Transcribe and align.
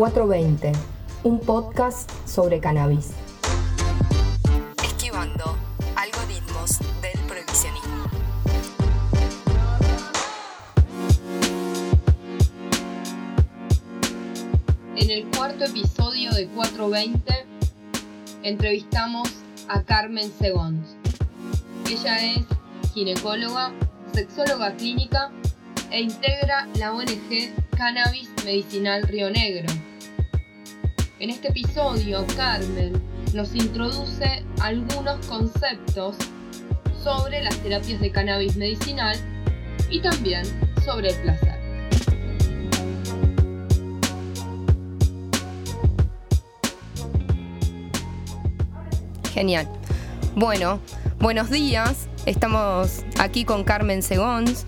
420, 0.00 0.72
un 1.24 1.40
podcast 1.40 2.10
sobre 2.26 2.58
cannabis. 2.58 3.10
Esquivando 4.82 5.58
algoritmos 5.94 6.78
del 7.02 7.20
prohibicionismo. 7.28 8.04
En 14.96 15.10
el 15.10 15.26
cuarto 15.36 15.64
episodio 15.64 16.32
de 16.32 16.46
420 16.48 17.46
entrevistamos 18.42 19.28
a 19.68 19.82
Carmen 19.82 20.32
Segons. 20.38 20.96
Ella 21.90 22.24
es 22.24 22.46
ginecóloga, 22.94 23.70
sexóloga 24.14 24.74
clínica 24.76 25.30
e 25.90 26.00
integra 26.00 26.66
la 26.76 26.94
ONG 26.94 27.52
Cannabis 27.76 28.30
Medicinal 28.46 29.02
Río 29.02 29.28
Negro. 29.28 29.68
En 31.20 31.28
este 31.28 31.48
episodio, 31.48 32.26
Carmen 32.34 32.94
nos 33.34 33.54
introduce 33.54 34.42
algunos 34.58 35.26
conceptos 35.26 36.16
sobre 37.04 37.42
las 37.42 37.54
terapias 37.58 38.00
de 38.00 38.10
cannabis 38.10 38.56
medicinal 38.56 39.14
y 39.90 40.00
también 40.00 40.44
sobre 40.82 41.10
el 41.10 41.16
placer. 41.20 41.60
Genial. 49.34 49.68
Bueno, 50.36 50.80
buenos 51.18 51.50
días. 51.50 52.08
Estamos 52.24 53.04
aquí 53.18 53.44
con 53.44 53.62
Carmen 53.64 54.02
Segons. 54.02 54.64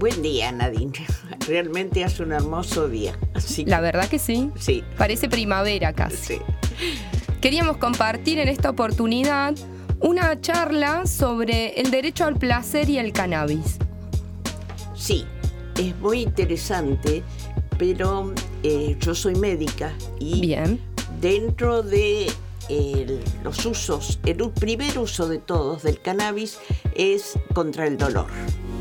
Buen 0.00 0.20
día, 0.20 0.50
Nadine. 0.50 1.06
Realmente 1.46 2.04
hace 2.04 2.22
un 2.22 2.32
hermoso 2.32 2.88
día. 2.88 3.18
La 3.66 3.80
verdad 3.80 4.08
que 4.08 4.18
sí. 4.18 4.50
Sí. 4.58 4.82
Parece 4.96 5.28
primavera 5.28 5.92
casi. 5.92 6.16
Sí. 6.16 6.38
Queríamos 7.40 7.76
compartir 7.76 8.38
en 8.38 8.48
esta 8.48 8.70
oportunidad 8.70 9.54
una 10.00 10.40
charla 10.40 11.06
sobre 11.06 11.80
el 11.80 11.90
derecho 11.90 12.24
al 12.24 12.36
placer 12.36 12.88
y 12.88 12.98
el 12.98 13.12
cannabis. 13.12 13.78
Sí, 14.94 15.26
es 15.78 15.94
muy 15.98 16.22
interesante, 16.22 17.22
pero 17.78 18.32
eh, 18.62 18.96
yo 19.00 19.14
soy 19.14 19.34
médica 19.34 19.92
y 20.18 20.40
Bien. 20.40 20.80
dentro 21.20 21.82
de 21.82 22.32
los 23.42 23.66
usos, 23.66 24.18
el 24.24 24.38
primer 24.50 24.98
uso 24.98 25.28
de 25.28 25.38
todos 25.38 25.82
del 25.82 26.00
cannabis 26.00 26.58
es 26.94 27.38
contra 27.52 27.86
el 27.86 27.98
dolor, 27.98 28.28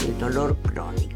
el 0.08 0.18
dolor 0.20 0.58
crónico. 0.64 1.13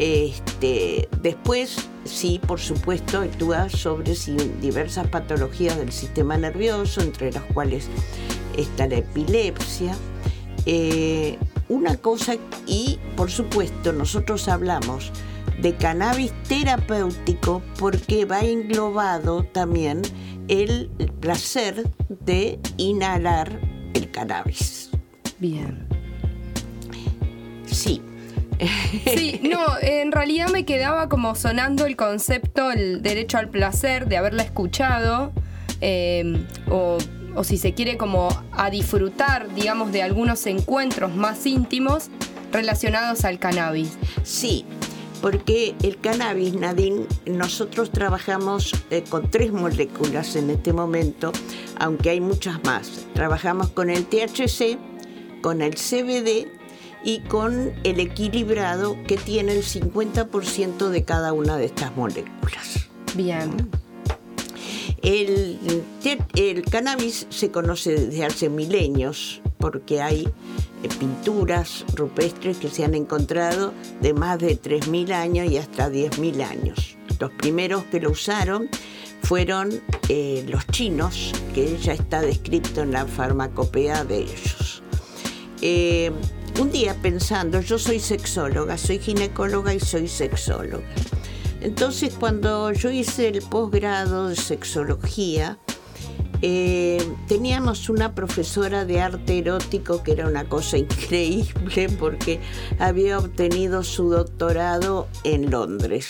Este, 0.00 1.10
después, 1.20 1.90
sí, 2.04 2.40
por 2.46 2.58
supuesto, 2.58 3.18
actúa 3.18 3.68
sobre 3.68 4.14
diversas 4.62 5.08
patologías 5.08 5.76
del 5.76 5.92
sistema 5.92 6.38
nervioso, 6.38 7.02
entre 7.02 7.30
las 7.30 7.42
cuales 7.52 7.86
está 8.56 8.86
la 8.86 8.96
epilepsia. 8.96 9.94
Eh, 10.64 11.36
una 11.68 11.98
cosa, 11.98 12.36
y 12.66 12.98
por 13.14 13.30
supuesto, 13.30 13.92
nosotros 13.92 14.48
hablamos 14.48 15.12
de 15.60 15.76
cannabis 15.76 16.32
terapéutico 16.48 17.60
porque 17.78 18.24
va 18.24 18.40
englobado 18.40 19.44
también 19.52 20.00
el 20.48 20.88
placer 21.20 21.90
de 22.08 22.58
inhalar 22.78 23.60
el 23.92 24.10
cannabis. 24.10 24.88
Bien. 25.38 25.86
Sí. 27.66 28.00
Sí, 29.14 29.40
no, 29.42 29.58
en 29.80 30.12
realidad 30.12 30.48
me 30.50 30.64
quedaba 30.64 31.08
como 31.08 31.34
sonando 31.34 31.86
el 31.86 31.96
concepto, 31.96 32.70
el 32.70 33.02
derecho 33.02 33.38
al 33.38 33.48
placer, 33.48 34.06
de 34.06 34.16
haberla 34.16 34.42
escuchado, 34.42 35.32
eh, 35.80 36.44
o, 36.68 36.98
o 37.34 37.44
si 37.44 37.56
se 37.56 37.74
quiere 37.74 37.96
como 37.96 38.28
a 38.52 38.70
disfrutar, 38.70 39.52
digamos, 39.54 39.92
de 39.92 40.02
algunos 40.02 40.46
encuentros 40.46 41.14
más 41.14 41.46
íntimos 41.46 42.10
relacionados 42.52 43.24
al 43.24 43.38
cannabis. 43.38 43.96
Sí, 44.22 44.64
porque 45.20 45.74
el 45.82 45.98
cannabis, 45.98 46.54
Nadine, 46.54 47.06
nosotros 47.26 47.90
trabajamos 47.90 48.72
eh, 48.90 49.04
con 49.08 49.30
tres 49.30 49.52
moléculas 49.52 50.36
en 50.36 50.50
este 50.50 50.72
momento, 50.72 51.32
aunque 51.78 52.10
hay 52.10 52.20
muchas 52.20 52.62
más. 52.64 53.06
Trabajamos 53.14 53.70
con 53.70 53.90
el 53.90 54.06
THC, 54.06 54.78
con 55.42 55.62
el 55.62 55.74
CBD 55.74 56.59
y 57.04 57.20
con 57.20 57.72
el 57.84 58.00
equilibrado 58.00 58.96
que 59.06 59.16
tiene 59.16 59.52
el 59.52 59.64
50% 59.64 60.88
de 60.88 61.04
cada 61.04 61.32
una 61.32 61.56
de 61.56 61.66
estas 61.66 61.96
moléculas. 61.96 62.88
Bien, 63.14 63.70
El, 65.02 66.64
cannabis 66.70 67.26
se 67.30 67.50
conoce 67.50 67.92
desde 67.92 68.24
hace 68.24 68.48
milenios 68.48 69.40
porque 69.58 70.02
hay 70.02 70.28
eh, 70.82 70.88
pinturas 70.98 71.84
rupestres 71.94 72.58
que 72.58 72.68
se 72.68 72.84
han 72.84 72.94
encontrado 72.94 73.72
de 74.00 74.14
más 74.14 74.38
de 74.38 74.60
3.000 74.60 75.12
años 75.12 75.50
y 75.50 75.56
hasta 75.58 75.90
10.000 75.90 76.42
años. 76.42 76.96
Los 77.18 77.30
primeros 77.32 77.84
que 77.84 78.00
lo 78.00 78.10
usaron 78.10 78.68
fueron 79.22 79.80
eh, 80.08 80.44
los 80.48 80.66
chinos, 80.68 81.32
que 81.54 81.78
ya 81.78 81.92
está 81.92 82.20
descrito 82.22 82.82
en 82.82 82.92
la 82.92 83.06
farmacopea 83.06 84.04
de 84.04 84.18
ellos. 84.18 84.82
Eh, 85.62 86.10
un 86.58 86.70
día 86.70 86.94
pensando, 87.00 87.60
yo 87.60 87.78
soy 87.78 88.00
sexóloga, 88.00 88.76
soy 88.78 88.98
ginecóloga 88.98 89.74
y 89.74 89.80
soy 89.80 90.08
sexóloga. 90.08 90.84
Entonces 91.60 92.14
cuando 92.18 92.72
yo 92.72 92.90
hice 92.90 93.28
el 93.28 93.42
posgrado 93.42 94.28
de 94.28 94.36
sexología, 94.36 95.58
eh, 96.42 97.06
teníamos 97.28 97.90
una 97.90 98.14
profesora 98.14 98.86
de 98.86 99.02
arte 99.02 99.38
erótico 99.38 100.02
que 100.02 100.12
era 100.12 100.26
una 100.26 100.44
cosa 100.44 100.78
increíble 100.78 101.88
porque 101.98 102.40
había 102.78 103.18
obtenido 103.18 103.82
su 103.82 104.10
doctorado 104.10 105.06
en 105.24 105.50
Londres. 105.50 106.08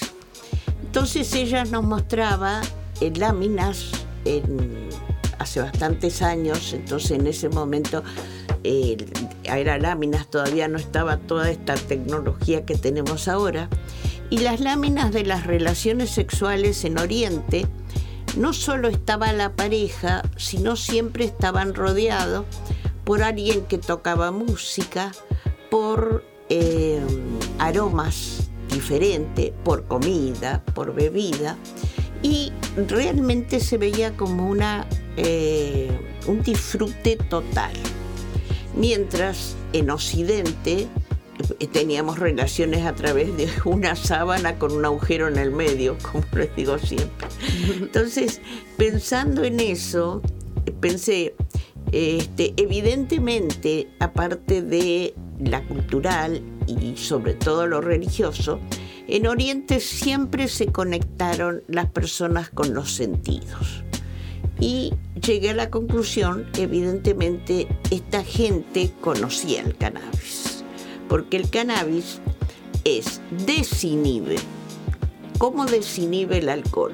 Entonces 0.84 1.32
ella 1.34 1.64
nos 1.64 1.84
mostraba 1.84 2.62
en 3.00 3.18
láminas 3.18 3.90
hace 5.38 5.60
bastantes 5.60 6.20
años, 6.22 6.72
entonces 6.74 7.12
en 7.12 7.26
ese 7.26 7.48
momento 7.48 8.04
eh, 8.64 8.96
era 9.44 9.78
láminas, 9.78 10.28
todavía 10.28 10.68
no 10.68 10.78
estaba 10.78 11.16
toda 11.16 11.50
esta 11.50 11.74
tecnología 11.74 12.64
que 12.64 12.76
tenemos 12.76 13.28
ahora, 13.28 13.68
y 14.30 14.38
las 14.38 14.60
láminas 14.60 15.12
de 15.12 15.24
las 15.24 15.46
relaciones 15.46 16.10
sexuales 16.10 16.84
en 16.84 16.98
Oriente 16.98 17.66
no 18.36 18.52
solo 18.52 18.88
estaba 18.88 19.32
la 19.32 19.56
pareja, 19.56 20.22
sino 20.36 20.76
siempre 20.76 21.24
estaban 21.24 21.74
rodeados 21.74 22.44
por 23.04 23.22
alguien 23.22 23.62
que 23.62 23.78
tocaba 23.78 24.30
música, 24.30 25.10
por 25.70 26.24
eh, 26.48 27.00
aromas 27.58 28.50
diferentes, 28.72 29.52
por 29.64 29.84
comida, 29.86 30.64
por 30.74 30.94
bebida, 30.94 31.56
y 32.22 32.52
realmente 32.88 33.60
se 33.60 33.78
veía 33.78 34.16
como 34.16 34.48
una, 34.48 34.86
eh, 35.16 35.90
un 36.26 36.42
disfrute 36.42 37.16
total. 37.16 37.72
Mientras 38.74 39.56
en 39.72 39.90
Occidente 39.90 40.88
eh, 41.58 41.66
teníamos 41.66 42.18
relaciones 42.18 42.84
a 42.86 42.94
través 42.94 43.36
de 43.36 43.48
una 43.64 43.96
sábana 43.96 44.58
con 44.58 44.72
un 44.72 44.84
agujero 44.84 45.28
en 45.28 45.36
el 45.36 45.50
medio, 45.50 45.96
como 46.12 46.24
les 46.34 46.54
digo 46.56 46.78
siempre. 46.78 47.28
Entonces, 47.80 48.40
pensando 48.76 49.44
en 49.44 49.60
eso, 49.60 50.22
pensé, 50.80 51.34
este, 51.92 52.54
evidentemente, 52.56 53.88
aparte 53.98 54.62
de 54.62 55.14
la 55.40 55.62
cultural 55.62 56.42
y 56.66 56.96
sobre 56.96 57.34
todo 57.34 57.66
lo 57.66 57.80
religioso, 57.80 58.60
en 59.08 59.26
Oriente 59.26 59.80
siempre 59.80 60.46
se 60.46 60.66
conectaron 60.66 61.64
las 61.66 61.86
personas 61.86 62.50
con 62.50 62.74
los 62.74 62.92
sentidos. 62.92 63.82
Y 64.60 64.92
llegué 65.24 65.50
a 65.50 65.54
la 65.54 65.70
conclusión, 65.70 66.46
evidentemente, 66.58 67.66
esta 67.90 68.22
gente 68.22 68.92
conocía 69.00 69.62
el 69.62 69.76
cannabis, 69.76 70.64
porque 71.08 71.38
el 71.38 71.48
cannabis 71.48 72.20
es 72.84 73.20
desinhibe. 73.46 74.36
¿Cómo 75.38 75.64
desinhibe 75.64 76.38
el 76.38 76.50
alcohol? 76.50 76.92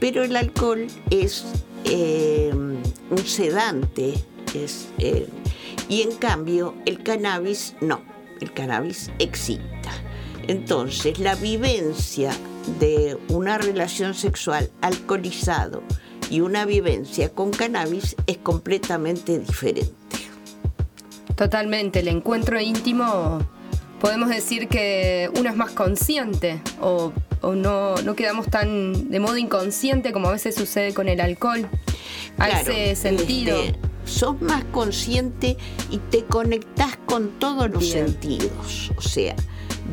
Pero 0.00 0.24
el 0.24 0.34
alcohol 0.36 0.86
es 1.10 1.44
eh, 1.84 2.50
un 2.54 3.26
sedante, 3.26 4.14
es, 4.54 4.88
eh, 4.98 5.28
y 5.88 6.02
en 6.02 6.12
cambio 6.12 6.74
el 6.86 7.02
cannabis 7.02 7.74
no, 7.82 8.00
el 8.40 8.52
cannabis 8.52 9.10
excita. 9.18 9.92
Entonces 10.46 11.18
la 11.18 11.34
vivencia 11.34 12.30
de 12.80 13.18
una 13.28 13.58
relación 13.58 14.14
sexual 14.14 14.70
alcoholizado 14.80 15.82
y 16.30 16.40
una 16.40 16.64
vivencia 16.64 17.30
con 17.30 17.50
cannabis 17.50 18.16
es 18.26 18.38
completamente 18.38 19.38
diferente. 19.38 19.92
Totalmente, 21.36 22.00
el 22.00 22.08
encuentro 22.08 22.60
íntimo 22.60 23.38
podemos 24.00 24.28
decir 24.28 24.68
que 24.68 25.30
uno 25.38 25.48
es 25.48 25.56
más 25.56 25.70
consciente 25.72 26.60
o, 26.80 27.12
no, 27.42 27.94
no, 27.96 28.14
quedamos 28.16 28.48
tan 28.48 29.10
de 29.10 29.20
modo 29.20 29.36
inconsciente 29.36 30.12
como 30.12 30.28
a 30.28 30.32
veces 30.32 30.54
sucede 30.54 30.94
con 30.94 31.08
el 31.08 31.20
alcohol. 31.20 31.68
A 32.38 32.48
ese 32.50 32.94
sentido. 32.94 33.60
Este, 33.60 33.88
sos 34.08 34.40
más 34.40 34.64
consciente 34.64 35.56
y 35.90 35.98
te 35.98 36.24
conectás 36.24 36.96
con 37.06 37.38
todos 37.38 37.70
los 37.70 37.88
sentidos. 37.88 38.90
O 38.96 39.02
sea, 39.02 39.36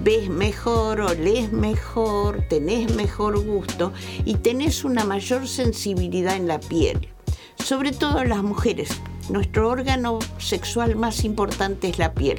ves 0.04 0.30
mejor, 0.30 1.02
olés 1.02 1.52
mejor, 1.52 2.44
tenés 2.50 2.94
mejor 2.96 3.44
gusto 3.44 3.94
y 4.24 4.36
tenés 4.36 4.84
una 4.84 5.04
mayor 5.04 5.48
sensibilidad 5.48 6.36
en 6.36 6.48
la 6.48 6.60
piel. 6.60 7.10
Sobre 7.58 7.92
todo 7.92 8.24
las 8.24 8.44
mujeres. 8.44 8.90
Nuestro 9.30 9.70
órgano 9.70 10.20
sexual 10.38 10.96
más 10.96 11.24
importante 11.24 11.90
es 11.90 11.98
la 11.98 12.14
piel. 12.14 12.38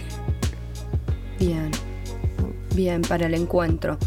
Bien, 1.38 1.70
bien 2.74 3.02
para 3.02 3.26
el 3.26 3.34
encuentro. 3.34 3.98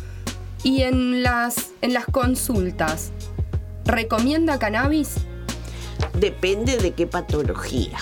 Y 0.63 0.83
en 0.83 1.24
las, 1.24 1.71
en 1.81 1.94
las 1.94 2.06
consultas, 2.06 3.12
¿recomienda 3.86 4.59
cannabis? 4.59 5.15
Depende 6.19 6.77
de 6.77 6.91
qué 6.91 7.06
patología. 7.07 7.97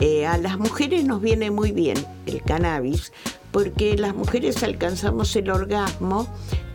Eh, 0.00 0.26
a 0.26 0.36
las 0.38 0.58
mujeres 0.58 1.04
nos 1.04 1.20
viene 1.20 1.50
muy 1.50 1.72
bien 1.72 1.96
el 2.26 2.42
cannabis 2.42 3.12
porque 3.54 3.96
las 3.96 4.16
mujeres 4.16 4.64
alcanzamos 4.64 5.36
el 5.36 5.48
orgasmo 5.48 6.26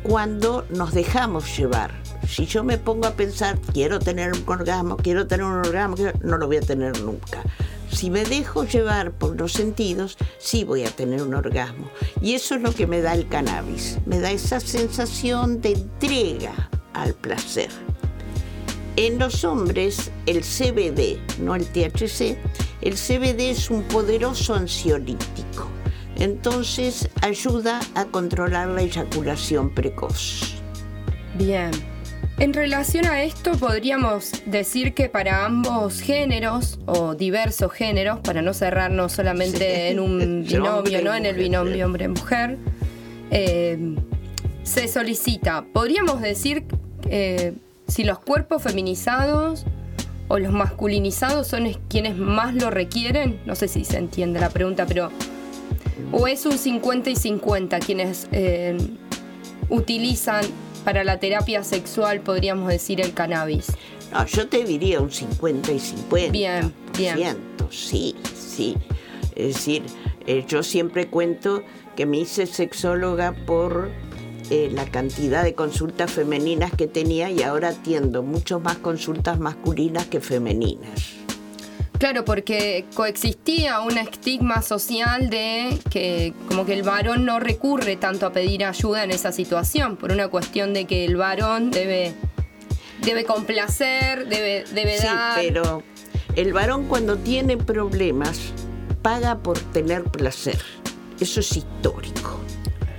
cuando 0.02 0.66
nos 0.70 0.94
dejamos 0.94 1.58
llevar. 1.58 1.92
Si 2.26 2.46
yo 2.46 2.64
me 2.64 2.78
pongo 2.78 3.06
a 3.06 3.16
pensar, 3.16 3.60
quiero 3.74 4.00
tener 4.00 4.31
un 4.31 4.46
orgasmo, 4.48 4.96
quiero 4.96 5.28
tener 5.28 5.46
un 5.46 5.58
orgasmo, 5.58 5.98
no 6.22 6.38
lo 6.38 6.48
voy 6.48 6.56
a 6.56 6.62
tener 6.62 7.02
nunca. 7.02 7.44
Si 7.92 8.10
me 8.10 8.24
dejo 8.24 8.64
llevar 8.64 9.12
por 9.12 9.38
los 9.38 9.52
sentidos, 9.52 10.18
sí 10.38 10.64
voy 10.64 10.86
a 10.86 10.90
tener 10.90 11.22
un 11.22 11.34
orgasmo. 11.34 11.92
Y 12.22 12.36
eso 12.36 12.56
es 12.56 12.62
lo 12.62 12.72
que 12.72 12.88
me 12.88 13.02
da 13.02 13.14
el 13.14 13.28
cannabis. 13.28 13.98
Me 14.06 14.22
da 14.22 14.32
esa 14.32 14.62
sensación 14.62 15.60
de 15.60 15.74
entrega 15.74 16.70
al 16.94 17.14
placer. 17.14 17.70
En 18.96 19.20
los 19.20 19.44
hombres, 19.44 20.12
el 20.28 20.44
CBD, 20.44 21.20
no 21.42 21.56
el 21.56 21.66
THC, 21.66 22.38
el 22.80 22.94
CBD 22.94 23.50
es 23.50 23.70
un 23.70 23.84
poderoso 23.84 24.54
ansiolítico. 24.56 25.79
Entonces 26.19 27.10
ayuda 27.21 27.80
a 27.95 28.06
controlar 28.06 28.68
la 28.68 28.81
eyaculación 28.81 29.74
precoz. 29.74 30.56
Bien. 31.36 31.71
En 32.38 32.54
relación 32.54 33.06
a 33.06 33.24
esto, 33.24 33.51
podríamos 33.51 34.31
decir 34.45 34.94
que 34.94 35.10
para 35.10 35.45
ambos 35.45 36.00
géneros, 36.00 36.80
o 36.86 37.13
diversos 37.13 37.71
géneros, 37.74 38.19
para 38.19 38.42
no 38.42 38.54
cerrarnos 38.54 39.12
solamente 39.12 39.89
en 39.89 40.00
un 40.00 40.44
binomio, 40.48 41.01
¿no? 41.04 41.13
En 41.13 41.25
el 41.25 41.36
binomio 41.36 41.86
hombre-mujer, 41.86 42.57
eh, 43.31 43.95
se 44.63 44.88
solicita, 44.88 45.65
podríamos 45.74 46.22
decir, 46.22 46.63
eh, 47.10 47.54
si 47.88 48.04
los 48.04 48.19
cuerpos 48.19 48.63
feminizados 48.63 49.65
o 50.27 50.39
los 50.39 50.54
masculinizados 50.54 51.48
son 51.48 51.74
quienes 51.89 52.15
más 52.15 52.54
lo 52.54 52.69
requieren, 52.69 53.42
no 53.45 53.56
sé 53.56 53.68
si 53.68 53.83
se 53.83 53.98
entiende 53.98 54.39
la 54.39 54.50
pregunta, 54.50 54.86
pero 54.86 55.10
o 56.12 56.28
es 56.28 56.46
un 56.46 56.57
50 56.57 57.10
y 57.10 57.16
50 57.16 57.80
quienes 57.80 58.28
eh, 58.31 58.78
utilizan 59.69 60.46
para 60.84 61.04
la 61.04 61.19
terapia 61.19 61.63
sexual, 61.63 62.22
podríamos 62.22 62.69
decir, 62.69 63.01
el 63.01 63.13
cannabis? 63.13 63.68
No, 64.12 64.25
yo 64.25 64.48
te 64.48 64.63
diría 64.63 65.01
un 65.01 65.12
50 65.12 65.72
y 65.72 65.80
50. 65.80 66.31
Bien, 66.31 66.74
bien. 66.98 67.38
Sí, 67.69 68.16
sí. 68.34 68.75
Es 69.36 69.56
decir, 69.56 69.84
eh, 70.25 70.44
yo 70.48 70.63
siempre 70.63 71.07
cuento 71.07 71.63
que 71.96 72.06
me 72.06 72.18
hice 72.18 72.48
sexóloga 72.48 73.36
por 73.46 73.92
eh, 74.50 74.69
la 74.74 74.86
cantidad 74.86 75.44
de 75.44 75.54
consultas 75.54 76.12
femeninas 76.12 76.72
que 76.74 76.88
tenía 76.88 77.30
y 77.30 77.44
ahora 77.44 77.69
atiendo 77.69 78.24
mucho 78.24 78.60
más 78.60 78.78
consultas 78.78 79.40
masculinas 79.40 80.07
que 80.07 80.19
femeninas. 80.22 81.19
Claro, 82.00 82.24
porque 82.24 82.86
coexistía 82.96 83.81
un 83.81 83.98
estigma 83.98 84.62
social 84.62 85.30
de 85.30 85.78
que 85.90 86.34
como 86.48 86.66
que 86.66 86.74
el 86.74 86.84
varón 86.84 87.25
no 87.25 87.42
recurre 87.42 87.98
tanto 87.98 88.25
a 88.25 88.31
pedir 88.31 88.63
ayuda 88.63 89.04
en 89.04 89.12
esa 89.12 89.34
situación, 89.34 89.98
por 89.98 90.13
una 90.13 90.30
cuestión 90.30 90.74
de 90.74 90.86
que 90.86 91.04
el 91.04 91.18
varón 91.18 91.72
debe, 91.72 92.13
debe 93.01 93.25
complacer, 93.25 94.30
debe, 94.30 94.63
debe 94.74 94.98
sí, 94.98 95.07
pero 95.36 95.84
el 96.38 96.54
varón 96.54 96.88
cuando 96.88 97.18
tiene 97.18 97.57
problemas 97.57 98.40
paga 99.01 99.40
por 99.40 99.60
tener 99.60 100.04
placer. 100.06 100.62
Eso 101.19 101.42
es 101.42 101.57
histórico. 101.57 102.40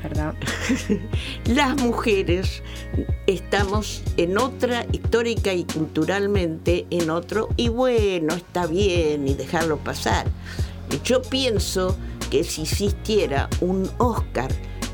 Las 1.47 1.81
mujeres 1.81 2.62
estamos 3.26 4.02
en 4.17 4.38
otra, 4.38 4.87
histórica 4.93 5.52
y 5.52 5.64
culturalmente 5.64 6.87
en 6.91 7.11
otro, 7.11 7.49
y 7.56 7.69
bueno, 7.69 8.35
está 8.35 8.67
bien 8.67 9.29
y 9.29 9.35
dejarlo 9.35 9.79
pasar. 9.79 10.26
Yo 11.05 11.23
pienso 11.23 11.97
que 12.31 12.44
si 12.44 12.62
existiera 12.62 13.49
un 13.61 13.88
Oscar 13.99 14.50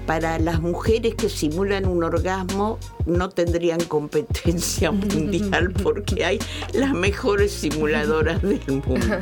para 0.06 0.38
las 0.38 0.61
mujeres 0.61 1.14
que 1.14 1.29
simulan 1.29 1.87
un 1.87 2.05
orgasmo, 2.05 2.79
no 3.06 3.29
tendrían 3.29 3.81
competencia 3.85 4.91
mundial 4.93 5.73
porque 5.82 6.25
hay 6.25 6.38
las 6.73 6.93
mejores 6.93 7.53
simuladoras 7.53 8.41
del 8.43 8.61
mundo. 8.69 8.94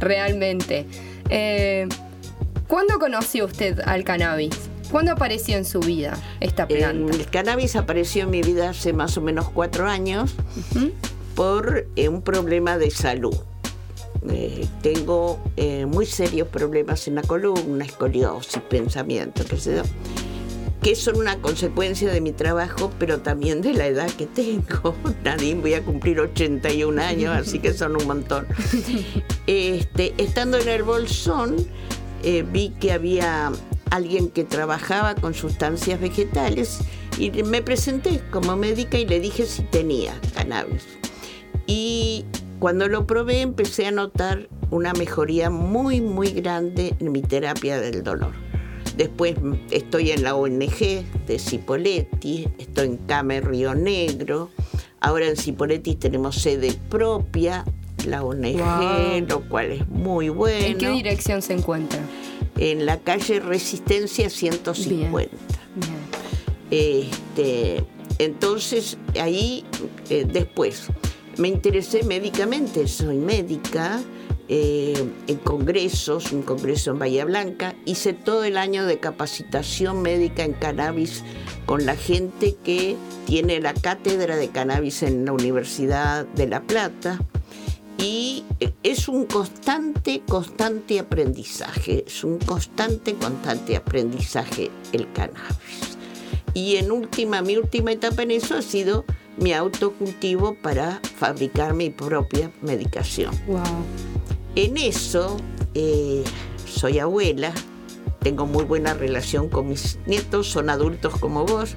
Realmente. 0.00 0.86
Eh, 1.30 1.88
¿Cuándo 2.68 2.98
conoció 2.98 3.44
usted 3.44 3.80
al 3.80 4.04
cannabis? 4.04 4.54
¿Cuándo 4.90 5.12
apareció 5.12 5.56
en 5.56 5.64
su 5.64 5.80
vida 5.80 6.16
esta 6.40 6.66
planta? 6.66 7.14
El 7.14 7.26
cannabis 7.26 7.76
apareció 7.76 8.24
en 8.24 8.30
mi 8.30 8.42
vida 8.42 8.70
hace 8.70 8.92
más 8.92 9.16
o 9.18 9.20
menos 9.20 9.50
cuatro 9.50 9.88
años 9.88 10.34
por 11.34 11.86
eh, 11.96 12.08
un 12.08 12.22
problema 12.22 12.78
de 12.78 12.90
salud. 12.90 13.34
Eh, 14.30 14.66
tengo 14.82 15.38
eh, 15.56 15.84
muy 15.84 16.06
serios 16.06 16.48
problemas 16.48 17.06
en 17.08 17.16
la 17.16 17.22
columna, 17.22 17.84
escoliosis, 17.84 18.62
pensamiento, 18.62 19.44
qué 19.44 19.58
sé 19.58 19.76
yo, 19.76 19.82
que 20.80 20.94
son 20.94 21.16
una 21.16 21.36
consecuencia 21.38 22.10
de 22.10 22.22
mi 22.22 22.32
trabajo, 22.32 22.90
pero 22.98 23.20
también 23.20 23.60
de 23.60 23.74
la 23.74 23.86
edad 23.86 24.10
que 24.10 24.26
tengo. 24.26 24.94
Nadie 25.24 25.54
voy 25.54 25.74
a 25.74 25.84
cumplir 25.84 26.20
81 26.20 27.02
años, 27.02 27.36
así 27.36 27.58
que 27.58 27.74
son 27.74 27.96
un 27.96 28.06
montón. 28.06 28.46
Este, 29.46 30.14
estando 30.16 30.56
en 30.56 30.68
el 30.68 30.84
bolsón, 30.84 31.56
eh, 32.24 32.42
vi 32.42 32.70
que 32.70 32.92
había 32.92 33.52
alguien 33.90 34.28
que 34.28 34.44
trabajaba 34.44 35.14
con 35.14 35.34
sustancias 35.34 36.00
vegetales 36.00 36.80
y 37.18 37.30
me 37.44 37.62
presenté 37.62 38.20
como 38.30 38.56
médica 38.56 38.98
y 38.98 39.06
le 39.06 39.20
dije 39.20 39.46
si 39.46 39.62
tenía 39.62 40.18
cannabis. 40.34 40.84
Y 41.66 42.24
cuando 42.58 42.88
lo 42.88 43.06
probé 43.06 43.42
empecé 43.42 43.86
a 43.86 43.90
notar 43.90 44.48
una 44.70 44.92
mejoría 44.94 45.50
muy, 45.50 46.00
muy 46.00 46.30
grande 46.30 46.96
en 46.98 47.12
mi 47.12 47.22
terapia 47.22 47.78
del 47.78 48.02
dolor. 48.02 48.32
Después 48.96 49.34
estoy 49.70 50.12
en 50.12 50.22
la 50.22 50.34
ONG 50.34 51.04
de 51.26 51.38
Cipoletti, 51.38 52.48
estoy 52.58 52.86
en 52.86 52.96
CAME 52.98 53.40
Río 53.40 53.74
Negro. 53.74 54.50
Ahora 55.00 55.26
en 55.26 55.36
Cipoletti 55.36 55.96
tenemos 55.96 56.36
sede 56.36 56.74
propia, 56.88 57.64
la 58.06 58.22
ONG, 58.22 59.28
lo 59.28 59.40
cual 59.48 59.72
es 59.72 59.88
muy 59.88 60.28
bueno. 60.28 60.66
¿En 60.66 60.78
qué 60.78 60.90
dirección 60.90 61.42
se 61.42 61.54
encuentra? 61.54 62.00
En 62.58 62.86
la 62.86 62.98
calle 63.00 63.40
Resistencia 63.40 64.30
150. 64.30 65.30
Este, 66.70 67.84
entonces, 68.18 68.96
ahí 69.20 69.64
eh, 70.10 70.26
después 70.30 70.88
me 71.36 71.48
interesé 71.48 72.02
médicamente, 72.04 72.86
soy 72.88 73.18
médica. 73.18 74.00
Eh, 74.46 75.02
en 75.26 75.38
congresos, 75.38 76.30
un 76.32 76.42
congreso 76.42 76.90
en 76.90 76.98
Bahía 76.98 77.24
Blanca, 77.24 77.74
hice 77.86 78.12
todo 78.12 78.44
el 78.44 78.58
año 78.58 78.84
de 78.84 78.98
capacitación 78.98 80.02
médica 80.02 80.44
en 80.44 80.52
cannabis 80.52 81.24
con 81.64 81.86
la 81.86 81.96
gente 81.96 82.54
que 82.62 82.96
tiene 83.24 83.58
la 83.60 83.72
cátedra 83.72 84.36
de 84.36 84.48
cannabis 84.48 85.02
en 85.02 85.24
la 85.24 85.32
Universidad 85.32 86.26
de 86.26 86.46
La 86.46 86.60
Plata 86.60 87.20
y 87.98 88.44
es 88.82 89.08
un 89.08 89.26
constante, 89.26 90.22
constante 90.28 90.98
aprendizaje, 90.98 92.04
es 92.06 92.24
un 92.24 92.38
constante, 92.38 93.14
constante 93.14 93.76
aprendizaje 93.76 94.70
el 94.92 95.10
cannabis. 95.12 95.98
Y 96.54 96.76
en 96.76 96.92
última, 96.92 97.42
mi 97.42 97.56
última 97.56 97.92
etapa 97.92 98.22
en 98.22 98.30
eso 98.30 98.56
ha 98.56 98.62
sido 98.62 99.04
mi 99.36 99.52
autocultivo 99.52 100.54
para 100.62 101.00
fabricar 101.16 101.74
mi 101.74 101.90
propia 101.90 102.52
medicación. 102.62 103.34
En 104.54 104.76
eso 104.76 105.36
eh, 105.74 106.22
soy 106.66 107.00
abuela, 107.00 107.52
tengo 108.20 108.46
muy 108.46 108.64
buena 108.64 108.94
relación 108.94 109.48
con 109.48 109.68
mis 109.68 109.98
nietos, 110.06 110.48
son 110.48 110.70
adultos 110.70 111.14
como 111.18 111.44
vos, 111.44 111.74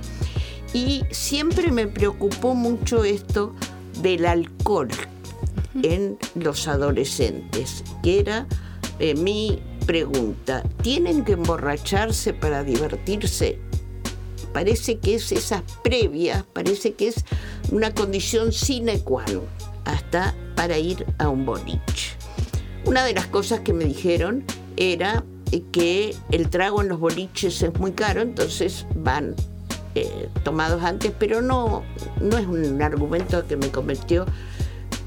y 0.74 1.04
siempre 1.12 1.72
me 1.72 1.88
preocupó 1.88 2.54
mucho 2.54 3.04
esto 3.04 3.56
del 4.02 4.26
alcohol 4.26 4.90
en 5.84 6.18
los 6.36 6.68
adolescentes, 6.68 7.84
que 8.04 8.20
era 8.20 8.48
eh, 9.00 9.16
mi 9.16 9.60
pregunta, 9.86 10.64
¿tienen 10.82 11.24
que 11.24 11.34
emborracharse 11.34 12.34
para 12.34 12.64
divertirse? 12.64 13.60
Parece 14.54 15.00
que 15.00 15.16
es 15.16 15.32
esa 15.32 15.64
previa, 15.84 16.46
parece 16.54 16.94
que 16.94 17.10
es 17.10 17.24
una 17.72 17.94
condición 17.94 18.52
sine 18.52 19.00
qua 19.00 19.26
non, 19.32 19.44
hasta 19.86 20.34
para 20.56 20.78
ir 20.78 21.06
a 21.20 21.30
un 21.30 21.46
boliche. 21.46 22.18
Una 22.86 23.04
de 23.06 23.14
las 23.14 23.28
cosas 23.28 23.60
que 23.60 23.74
me 23.74 23.86
dijeron 23.86 24.44
era 24.78 25.24
que 25.72 26.16
el 26.32 26.50
trago 26.50 26.82
en 26.82 26.90
los 26.90 27.00
boliches 27.00 27.62
es 27.62 27.74
muy 27.80 27.92
caro, 27.92 28.22
entonces 28.22 28.86
van 28.96 29.36
eh, 29.96 30.30
tomados 30.44 30.84
antes, 30.84 31.12
pero 31.18 31.42
no, 31.42 31.84
no 32.22 32.38
es 32.38 32.46
un 32.46 32.82
argumento 32.82 33.46
que 33.48 33.58
me 33.58 33.70
convirtió, 33.70 34.26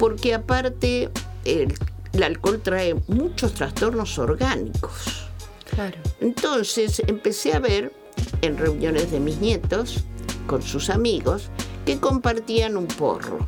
porque 0.00 0.32
aparte 0.32 1.10
el, 1.44 1.74
el 2.14 2.22
alcohol 2.22 2.58
trae 2.62 2.94
muchos 3.06 3.52
trastornos 3.52 4.18
orgánicos. 4.18 5.26
Claro. 5.68 5.98
Entonces 6.20 7.02
empecé 7.06 7.52
a 7.52 7.58
ver 7.58 7.92
en 8.40 8.56
reuniones 8.56 9.10
de 9.10 9.20
mis 9.20 9.36
nietos 9.40 10.04
con 10.46 10.62
sus 10.62 10.88
amigos 10.88 11.50
que 11.84 12.00
compartían 12.00 12.78
un 12.78 12.86
porro. 12.86 13.46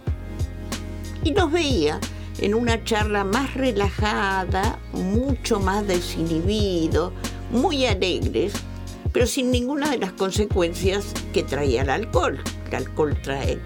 Y 1.25 1.32
los 1.32 1.50
veía 1.50 1.99
en 2.38 2.54
una 2.54 2.85
charla 2.85 3.25
más 3.25 3.54
relajada, 3.54 4.78
mucho 4.92 5.59
más 5.59 5.87
desinhibido, 5.87 7.14
muy 7.50 7.87
alegres, 7.87 8.52
pero 9.11 9.26
sin 9.26 9.50
ninguna 9.50 9.90
de 9.90 9.99
las 9.99 10.12
consecuencias 10.12 11.14
que 11.32 11.44
traía 11.44 11.80
el 11.80 11.88
alcohol. 11.88 12.38
El 12.68 12.75
alcohol 12.75 13.16
trae 13.23 13.59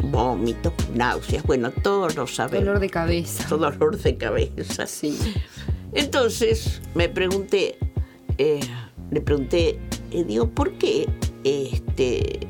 vómitos, 0.00 0.72
náuseas, 0.94 1.42
bueno, 1.44 1.70
todos 1.70 2.14
lo 2.16 2.26
sabemos. 2.26 2.64
Dolor 2.66 2.80
de 2.80 2.90
cabeza. 2.90 3.46
Dolor 3.48 3.96
de 3.98 4.16
cabeza. 4.16 4.86
Sí. 4.86 5.18
Entonces 5.92 6.80
me 6.94 7.08
pregunté, 7.08 7.78
eh, 8.38 8.60
le 9.10 9.20
pregunté, 9.20 9.78
eh, 10.10 10.24
digo, 10.24 10.48
¿por 10.50 10.72
qué 10.72 11.08
este, 11.44 12.48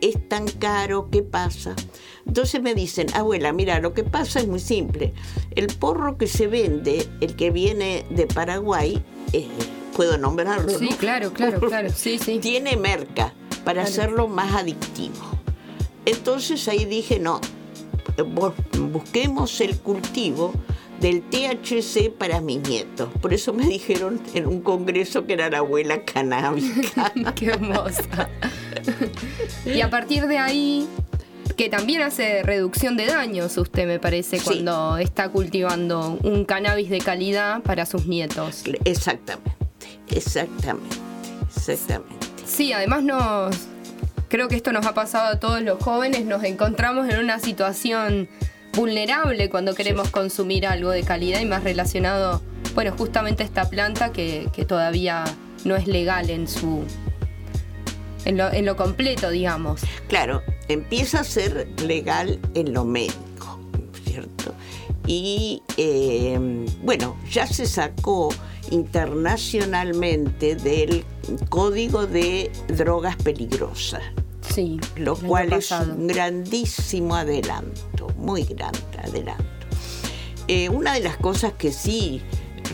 es 0.00 0.28
tan 0.28 0.46
caro? 0.48 1.08
¿Qué 1.10 1.22
pasa? 1.22 1.74
Entonces 2.26 2.60
me 2.60 2.74
dicen, 2.74 3.06
abuela, 3.14 3.52
mira, 3.52 3.78
lo 3.80 3.94
que 3.94 4.04
pasa 4.04 4.40
es 4.40 4.48
muy 4.48 4.60
simple. 4.60 5.14
El 5.54 5.68
porro 5.68 6.18
que 6.18 6.26
se 6.26 6.46
vende, 6.46 7.06
el 7.20 7.36
que 7.36 7.50
viene 7.50 8.04
de 8.10 8.26
Paraguay, 8.26 9.02
eh, 9.32 9.46
puedo 9.96 10.18
nombrarlo. 10.18 10.78
Sí, 10.78 10.88
¿no? 10.90 10.96
claro, 10.96 11.32
claro, 11.32 11.60
claro. 11.60 11.88
Sí, 11.94 12.18
sí. 12.18 12.38
Tiene 12.42 12.76
merca 12.76 13.32
para 13.64 13.82
Claro. 13.84 13.88
hacerlo 13.88 14.28
más 14.28 14.54
adictivo. 14.54 15.37
Entonces 16.08 16.66
ahí 16.68 16.84
dije, 16.86 17.18
no, 17.18 17.40
bu- 18.16 18.54
busquemos 18.90 19.60
el 19.60 19.76
cultivo 19.78 20.52
del 21.00 21.22
THC 21.22 22.10
para 22.10 22.40
mis 22.40 22.60
nietos. 22.66 23.08
Por 23.20 23.34
eso 23.34 23.52
me 23.52 23.66
dijeron 23.68 24.20
en 24.34 24.46
un 24.46 24.62
congreso 24.62 25.26
que 25.26 25.34
era 25.34 25.50
la 25.50 25.58
abuela 25.58 26.02
canábica. 26.04 27.12
Qué 27.34 27.46
hermosa. 27.48 28.28
y 29.66 29.80
a 29.82 29.90
partir 29.90 30.26
de 30.26 30.38
ahí, 30.38 30.88
que 31.56 31.68
también 31.68 32.00
hace 32.02 32.42
reducción 32.42 32.96
de 32.96 33.06
daños, 33.06 33.56
usted 33.58 33.86
me 33.86 33.98
parece, 33.98 34.38
Sí. 34.38 34.44
cuando 34.44 34.96
está 34.98 35.28
cultivando 35.28 36.18
un 36.22 36.44
cannabis 36.44 36.88
de 36.88 36.98
calidad 36.98 37.62
para 37.62 37.84
sus 37.84 38.06
nietos. 38.06 38.64
Exactamente, 38.84 39.52
exactamente, 40.10 40.96
exactamente. 41.54 42.26
Sí, 42.46 42.72
además 42.72 43.02
nos. 43.04 43.56
Creo 44.28 44.48
que 44.48 44.56
esto 44.56 44.72
nos 44.72 44.84
ha 44.86 44.94
pasado 44.94 45.28
a 45.28 45.40
todos 45.40 45.62
los 45.62 45.82
jóvenes, 45.82 46.24
nos 46.26 46.44
encontramos 46.44 47.08
en 47.08 47.18
una 47.18 47.38
situación 47.38 48.28
vulnerable 48.74 49.48
cuando 49.48 49.74
queremos 49.74 50.10
consumir 50.10 50.66
algo 50.66 50.90
de 50.90 51.02
calidad 51.02 51.40
y 51.40 51.46
más 51.46 51.64
relacionado, 51.64 52.42
bueno, 52.74 52.92
justamente 52.96 53.42
a 53.42 53.46
esta 53.46 53.70
planta 53.70 54.12
que, 54.12 54.48
que 54.52 54.64
todavía 54.64 55.24
no 55.64 55.76
es 55.76 55.86
legal 55.86 56.30
en 56.30 56.46
su. 56.46 56.84
En 58.24 58.36
lo, 58.36 58.52
en 58.52 58.66
lo 58.66 58.76
completo, 58.76 59.30
digamos. 59.30 59.80
Claro, 60.08 60.42
empieza 60.68 61.20
a 61.20 61.24
ser 61.24 61.68
legal 61.80 62.38
en 62.54 62.74
lo 62.74 62.84
médico, 62.84 63.58
¿cierto? 64.04 64.54
Y 65.06 65.62
eh, 65.78 66.66
bueno, 66.82 67.16
ya 67.30 67.46
se 67.46 67.64
sacó 67.64 68.28
internacionalmente 68.70 70.54
del 70.56 71.04
Código 71.48 72.06
de 72.06 72.50
Drogas 72.68 73.16
Peligrosas, 73.16 74.02
Sí. 74.48 74.80
lo 74.96 75.16
cual 75.16 75.52
es 75.52 75.70
un 75.70 76.06
grandísimo 76.06 77.14
adelanto, 77.16 78.08
muy 78.16 78.44
grande 78.44 78.78
adelanto. 79.02 79.44
Eh, 80.48 80.68
una 80.70 80.94
de 80.94 81.00
las 81.00 81.16
cosas 81.18 81.52
que 81.52 81.72
sí 81.72 82.22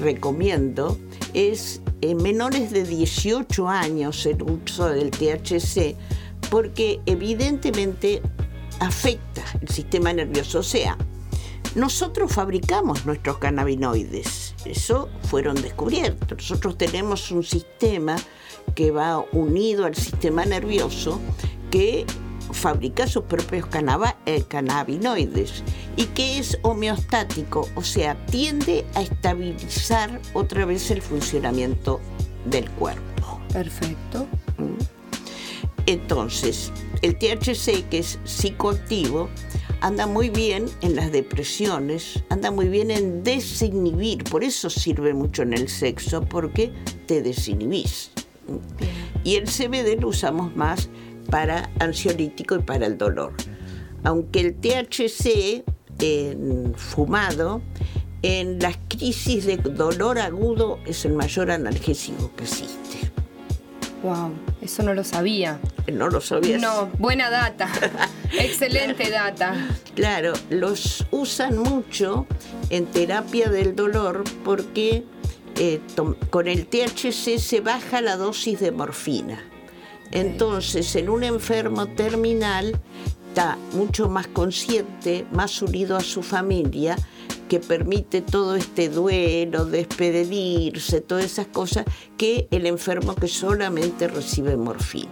recomiendo 0.01 0.99
es 1.33 1.81
en 2.01 2.23
menores 2.23 2.71
de 2.71 2.85
18 2.85 3.69
años 3.69 4.25
el 4.27 4.43
uso 4.43 4.89
del 4.89 5.11
THC 5.11 5.97
porque 6.51 7.01
evidentemente 7.07 8.23
afecta 8.79 9.43
el 9.61 9.69
sistema 9.69 10.13
nervioso. 10.13 10.61
O 10.61 10.63
sea, 10.63 10.97
nosotros 11.75 12.33
fabricamos 12.33 13.05
nuestros 13.05 13.39
cannabinoides, 13.39 14.55
eso 14.65 15.09
fueron 15.29 15.61
descubiertos. 15.61 16.39
Nosotros 16.39 16.79
tenemos 16.79 17.31
un 17.31 17.43
sistema 17.43 18.17
que 18.75 18.91
va 18.91 19.25
unido 19.33 19.85
al 19.85 19.95
sistema 19.95 20.45
nervioso 20.45 21.21
que 21.71 22.07
fabrica 22.53 23.07
sus 23.07 23.25
propios 23.25 23.67
eh, 24.27 24.45
cannabinoides 24.47 25.65
y 25.97 26.07
que 26.07 26.39
es 26.39 26.59
homeostático, 26.63 27.69
o 27.75 27.83
sea, 27.83 28.15
tiende 28.27 28.85
a 28.95 29.03
estabilizar 29.03 30.21
otra 30.33 30.65
vez 30.65 30.91
el 30.91 31.03
funcionamiento 31.03 32.01
del 32.45 32.71
cuerpo. 32.71 33.41
Perfecto. 33.53 34.27
Entonces, 35.87 36.73
el 37.05 37.19
THC, 37.19 37.87
que 37.91 37.99
es 37.99 38.19
psicoactivo, 38.25 39.29
anda 39.83 40.07
muy 40.07 40.31
bien 40.31 40.65
en 40.81 40.97
las 40.97 41.13
depresiones, 41.13 42.25
anda 42.31 42.51
muy 42.51 42.69
bien 42.69 42.91
en 42.91 43.23
desinhibir, 43.23 44.25
por 44.25 44.43
eso 44.43 44.71
sirve 44.71 45.13
mucho 45.13 45.43
en 45.43 45.53
el 45.53 45.69
sexo, 45.69 46.23
porque 46.23 46.73
te 47.07 47.21
desinhibís. 47.21 48.11
Y 49.23 49.37
el 49.37 49.45
CBD 49.45 50.01
lo 50.01 50.09
usamos 50.09 50.57
más 50.57 50.89
para 51.31 51.71
ansiolítico 51.79 52.55
y 52.55 52.61
para 52.61 52.87
el 52.87 52.97
dolor. 52.97 53.35
Aunque 54.03 54.41
el 54.41 54.55
THC 54.55 55.63
en 56.01 56.73
fumado, 56.75 57.61
en 58.23 58.59
las 58.61 58.79
crisis 58.89 59.45
de 59.45 59.59
dolor 59.59 60.19
agudo 60.19 60.79
es 60.87 61.05
el 61.05 61.13
mayor 61.13 61.51
analgésico 61.51 62.35
que 62.35 62.45
existe. 62.45 62.84
Wow, 64.05 64.35
eso 64.61 64.83
no 64.83 64.93
lo 64.93 65.03
sabía. 65.03 65.59
¿No 65.91 66.11
lo 66.11 66.21
sabías? 66.21 66.61
No, 66.61 66.91
buena 66.99 67.31
data. 67.31 67.71
Excelente 68.39 69.09
data. 69.09 69.55
Claro, 69.95 70.35
los 70.51 71.07
usan 71.11 71.57
mucho 71.57 72.27
en 72.69 72.85
terapia 72.85 73.49
del 73.49 73.75
dolor 73.75 74.25
porque 74.45 75.05
eh, 75.59 75.81
con 76.29 76.49
el 76.49 76.67
THC 76.67 77.39
se 77.39 77.63
baja 77.63 78.03
la 78.03 78.19
dosis 78.19 78.61
de 78.61 78.73
morfina. 78.73 79.43
Entonces, 80.11 80.95
en 80.97 81.09
un 81.09 81.25
enfermo 81.25 81.87
terminal 81.87 82.79
está 83.29 83.57
mucho 83.73 84.11
más 84.11 84.27
consciente, 84.27 85.25
más 85.33 85.63
unido 85.63 85.97
a 85.97 86.01
su 86.01 86.23
familia, 86.23 86.99
que 87.49 87.61
permite 87.61 88.21
todo 88.23 88.57
este 88.57 88.89
duelo, 88.89 89.65
despedirse, 89.67 91.01
todas 91.01 91.25
esas 91.25 91.47
cosas, 91.47 91.85
que 92.17 92.49
el 92.51 92.67
enfermo 92.67 93.15
que 93.15 93.29
solamente 93.29 94.09
recibe 94.09 94.57
morfina 94.57 95.09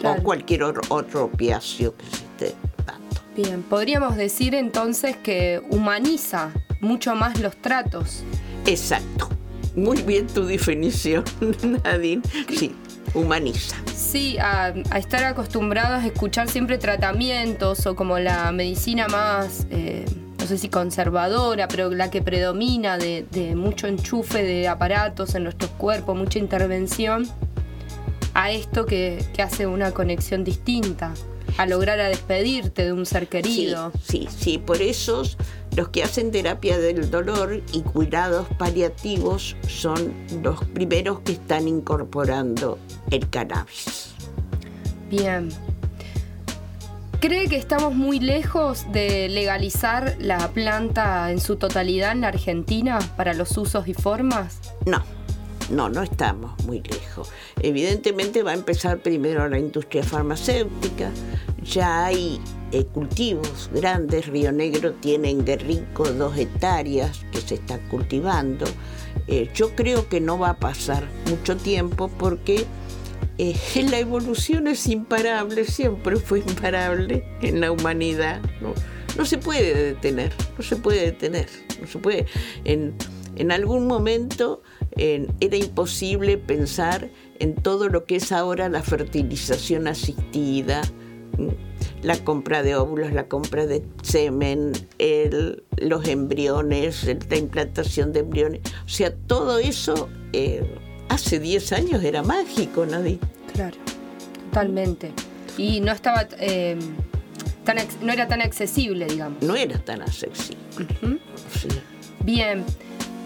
Claro. 0.00 0.20
o 0.20 0.24
cualquier 0.24 0.62
otro 0.64 1.24
opiáceo 1.24 1.94
que 1.96 2.04
se 2.04 2.16
esté 2.50 2.54
dando. 2.86 3.20
Bien, 3.36 3.62
podríamos 3.62 4.16
decir 4.16 4.54
entonces 4.54 5.16
que 5.16 5.62
humaniza 5.70 6.50
mucho 6.80 7.14
más 7.14 7.40
los 7.40 7.56
tratos. 7.56 8.22
Exacto. 8.66 9.28
Muy 9.76 10.02
bien 10.02 10.26
tu 10.26 10.44
definición, 10.44 11.24
Nadine. 11.84 12.22
Sí, 12.56 12.74
humaniza. 13.14 13.76
Sí, 13.94 14.36
a, 14.38 14.74
a 14.90 14.98
estar 14.98 15.24
acostumbrados 15.24 16.02
a 16.02 16.06
escuchar 16.06 16.48
siempre 16.48 16.78
tratamientos 16.78 17.86
o 17.86 17.96
como 17.96 18.18
la 18.18 18.52
medicina 18.52 19.08
más, 19.08 19.66
eh, 19.70 20.04
no 20.44 20.48
sé 20.48 20.58
si 20.58 20.68
conservadora, 20.68 21.68
pero 21.68 21.88
la 21.88 22.10
que 22.10 22.20
predomina 22.20 22.98
de, 22.98 23.24
de 23.30 23.56
mucho 23.56 23.86
enchufe 23.86 24.42
de 24.42 24.68
aparatos 24.68 25.34
en 25.34 25.44
nuestros 25.44 25.70
cuerpos, 25.70 26.14
mucha 26.14 26.38
intervención, 26.38 27.26
a 28.34 28.50
esto 28.50 28.84
que, 28.84 29.24
que 29.32 29.40
hace 29.40 29.66
una 29.66 29.92
conexión 29.92 30.44
distinta, 30.44 31.14
a 31.56 31.64
lograr 31.64 31.98
a 31.98 32.10
despedirte 32.10 32.84
de 32.84 32.92
un 32.92 33.06
ser 33.06 33.26
querido. 33.26 33.90
Sí, 34.02 34.28
sí, 34.28 34.36
sí. 34.38 34.58
Por 34.58 34.82
eso 34.82 35.22
los 35.76 35.88
que 35.88 36.02
hacen 36.02 36.30
terapia 36.30 36.76
del 36.76 37.10
dolor 37.10 37.62
y 37.72 37.80
cuidados 37.80 38.46
paliativos 38.58 39.56
son 39.66 40.12
los 40.42 40.62
primeros 40.74 41.20
que 41.20 41.32
están 41.32 41.68
incorporando 41.68 42.78
el 43.10 43.30
cannabis. 43.30 44.12
Bien. 45.08 45.48
¿Cree 47.24 47.48
que 47.48 47.56
estamos 47.56 47.94
muy 47.94 48.20
lejos 48.20 48.84
de 48.92 49.30
legalizar 49.30 50.14
la 50.18 50.52
planta 50.52 51.32
en 51.32 51.40
su 51.40 51.56
totalidad 51.56 52.12
en 52.12 52.20
la 52.20 52.28
Argentina 52.28 52.98
para 53.16 53.32
los 53.32 53.56
usos 53.56 53.88
y 53.88 53.94
formas? 53.94 54.60
No, 54.84 55.02
no, 55.70 55.88
no 55.88 56.02
estamos 56.02 56.62
muy 56.66 56.82
lejos. 56.82 57.30
Evidentemente 57.62 58.42
va 58.42 58.50
a 58.50 58.54
empezar 58.54 58.98
primero 58.98 59.48
la 59.48 59.58
industria 59.58 60.02
farmacéutica, 60.02 61.10
ya 61.62 62.04
hay 62.04 62.42
eh, 62.72 62.84
cultivos 62.84 63.70
grandes, 63.72 64.26
Río 64.26 64.52
Negro 64.52 64.92
tiene 64.92 65.30
en 65.30 65.46
Guerrico 65.46 66.04
dos 66.04 66.36
hectáreas 66.36 67.24
que 67.32 67.40
se 67.40 67.54
están 67.54 67.80
cultivando. 67.88 68.66
Eh, 69.28 69.48
yo 69.54 69.74
creo 69.74 70.10
que 70.10 70.20
no 70.20 70.38
va 70.38 70.50
a 70.50 70.58
pasar 70.58 71.08
mucho 71.30 71.56
tiempo 71.56 72.08
porque 72.18 72.66
eh, 73.38 73.56
la 73.90 73.98
evolución 73.98 74.66
es 74.66 74.86
imparable, 74.86 75.64
siempre 75.64 76.16
fue 76.16 76.40
imparable 76.40 77.24
en 77.42 77.60
la 77.60 77.70
humanidad. 77.72 78.40
¿no? 78.60 79.24
se 79.24 79.38
puede 79.38 79.92
detener, 79.92 80.32
no 80.58 80.64
se 80.64 80.76
puede 80.76 81.06
detener, 81.06 81.48
no 81.80 81.86
se 81.86 81.98
puede. 81.98 82.26
En, 82.64 82.94
en 83.36 83.52
algún 83.52 83.86
momento 83.86 84.62
era 84.96 85.56
imposible 85.56 86.38
pensar 86.38 87.10
en 87.40 87.54
todo 87.54 87.88
lo 87.88 88.04
que 88.04 88.16
es 88.16 88.30
ahora 88.32 88.68
la 88.68 88.82
fertilización 88.82 89.88
asistida, 89.88 90.82
la 92.02 92.16
compra 92.22 92.62
de 92.62 92.76
óvulos, 92.76 93.12
la 93.12 93.28
compra 93.28 93.66
de 93.66 93.82
semen, 94.02 94.72
los 95.78 96.06
embriones, 96.06 97.04
la 97.28 97.36
implantación 97.36 98.12
de 98.12 98.20
embriones. 98.20 98.60
O 98.84 98.88
sea, 98.88 99.14
todo 99.14 99.58
eso 99.58 100.08
eh, 100.32 100.62
hace 101.08 101.38
10 101.38 101.72
años 101.72 102.04
era 102.04 102.22
mágico, 102.22 102.86
Nadie. 102.86 103.18
Claro, 103.52 103.76
totalmente. 104.50 105.12
Y 105.56 105.80
no 105.80 105.92
estaba... 105.92 106.26
Eh, 106.38 106.78
tan, 107.64 107.78
no 108.02 108.12
era 108.12 108.28
tan 108.28 108.42
accesible, 108.42 109.06
digamos. 109.06 109.42
No 109.42 109.56
era 109.56 109.78
tan 109.78 110.02
accesible. 110.02 110.58
Bien. 112.24 112.64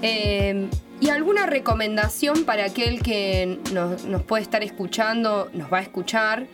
Eh, 0.03 0.69
¿Y 1.01 1.11
alguna 1.11 1.47
recomendación 1.47 2.45
para 2.45 2.65
aquel 2.65 3.03
que 3.03 3.61
nos, 3.73 4.23
puede 4.25 4.43
estar 4.43 4.65
escuchando, 4.65 5.49
nos 5.53 5.73
va 5.73 5.79
a 5.79 5.83
escuchar? 5.83 6.47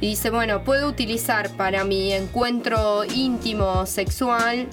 Y 0.00 0.08
dice, 0.08 0.28
bueno, 0.30 0.62
puedo 0.62 0.88
utilizar 0.88 1.50
para 1.56 1.84
mi 1.84 2.12
encuentro 2.12 3.04
íntimo, 3.04 3.86
sexual. 3.86 4.66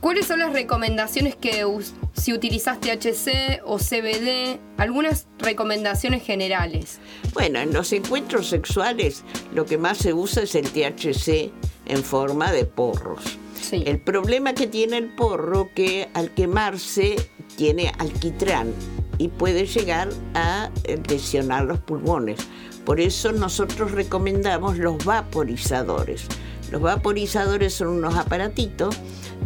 ¿Cuáles 0.00 0.26
son 0.26 0.38
las 0.38 0.54
recomendaciones 0.54 1.36
que 1.36 1.66
si 2.14 2.32
utilizas 2.32 2.80
THC 2.80 3.60
o 3.66 3.76
CBD? 3.76 4.58
Algunas 4.78 5.26
recomendaciones 5.38 6.22
generales. 6.22 7.00
Bueno, 7.34 7.58
en 7.58 7.74
los 7.74 7.92
encuentros 7.92 8.48
sexuales 8.48 9.24
lo 9.54 9.66
que 9.66 9.76
más 9.76 9.98
se 9.98 10.14
usa 10.14 10.44
es 10.44 10.54
el 10.54 10.70
THC 10.70 11.52
en 11.84 12.02
forma 12.02 12.50
de 12.50 12.64
porros. 12.64 13.38
El 13.72 14.00
problema 14.00 14.54
que 14.54 14.66
tiene 14.66 14.96
el 14.96 15.14
porro 15.14 15.68
que 15.74 16.08
al 16.14 16.32
quemarse 16.32 17.16
tiene 17.56 17.92
alquitrán 17.98 18.72
y 19.18 19.28
puede 19.28 19.66
llegar 19.66 20.08
a 20.32 20.70
lesionar 21.10 21.66
los 21.66 21.78
pulmones. 21.78 22.40
Por 22.86 23.00
eso 23.00 23.32
nosotros 23.32 23.92
recomendamos 23.92 24.78
los 24.78 25.04
vaporizadores. 25.04 26.24
Los 26.70 26.80
vaporizadores 26.80 27.74
son 27.74 27.88
unos 27.88 28.14
aparatitos 28.16 28.96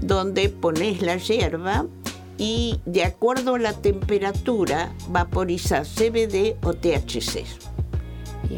donde 0.07 0.51
pones 0.51 1.01
la 1.01 1.17
hierba 1.17 1.87
y 2.37 2.81
de 2.85 3.05
acuerdo 3.05 3.55
a 3.55 3.59
la 3.59 3.73
temperatura 3.73 4.93
vaporizas 5.09 5.89
CBD 5.89 6.57
o 6.63 6.75
THC. 6.75 7.45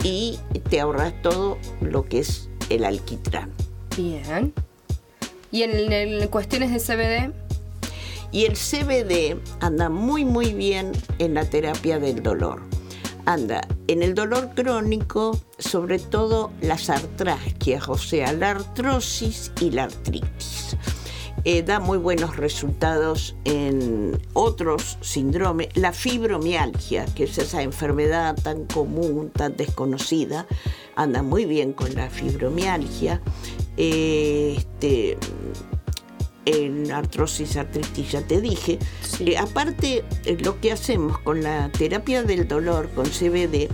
Y 0.03 0.39
te 0.69 0.81
ahorras 0.81 1.15
todo 1.23 1.59
lo 1.81 2.05
que 2.05 2.21
es 2.21 2.49
el 2.69 2.85
alquitrán. 2.85 3.53
Bien. 3.97 4.53
¿Y 5.53 5.63
en 5.63 6.27
cuestiones 6.29 6.73
de 6.73 6.81
CBD? 6.81 7.33
Y 8.33 8.45
el 8.45 8.55
CBD 8.55 9.41
anda 9.61 9.89
muy 9.89 10.25
muy 10.25 10.53
bien 10.53 10.93
en 11.19 11.35
la 11.35 11.49
terapia 11.49 11.99
del 12.01 12.23
dolor. 12.23 12.63
Anda 13.25 13.67
en 13.87 14.03
el 14.03 14.15
dolor 14.15 14.51
crónico, 14.55 15.39
sobre 15.59 15.99
todo 15.99 16.51
las 16.61 16.91
artrasquias, 16.91 17.89
o 17.89 17.97
sea, 17.97 18.33
la 18.33 18.51
artrosis 18.51 19.53
y 19.61 19.71
la 19.71 19.85
artritis. 19.85 20.77
Eh, 21.49 21.63
da 21.63 21.79
muy 21.79 21.97
buenos 21.97 22.37
resultados 22.37 23.37
en 23.45 24.19
otros 24.33 24.99
síndromes. 25.01 25.69
La 25.77 25.93
fibromialgia, 25.93 27.05
que 27.15 27.23
es 27.23 27.39
esa 27.39 27.63
enfermedad 27.63 28.35
tan 28.35 28.65
común, 28.65 29.31
tan 29.31 29.57
desconocida, 29.57 30.49
anda 30.97 31.23
muy 31.23 31.45
bien 31.45 31.73
con 31.73 31.95
la 31.95 32.11
fibromialgia. 32.11 33.21
Eh, 33.77 34.57
este, 34.57 35.17
en 36.47 36.91
artrosis, 36.91 37.57
artritis, 37.57 38.11
ya 38.11 38.23
te 38.23 38.41
dije. 38.41 38.81
Eh, 39.21 39.39
aparte, 39.39 40.03
lo 40.41 40.61
que 40.61 40.73
hacemos 40.73 41.17
con 41.21 41.45
la 41.45 41.71
terapia 41.71 42.25
del 42.25 42.49
dolor, 42.49 42.91
con 42.91 43.07
CBD, 43.07 43.69